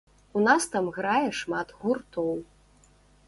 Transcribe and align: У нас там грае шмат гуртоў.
У 0.39 0.41
нас 0.45 0.63
там 0.75 0.87
грае 0.95 1.29
шмат 1.41 1.73
гуртоў. 1.83 2.33